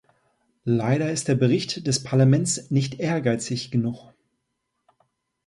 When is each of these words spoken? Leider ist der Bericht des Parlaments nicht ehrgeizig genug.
Leider 0.65 1.11
ist 1.11 1.27
der 1.27 1.35
Bericht 1.35 1.85
des 1.85 2.01
Parlaments 2.01 2.71
nicht 2.71 2.99
ehrgeizig 2.99 3.69
genug. 3.69 4.11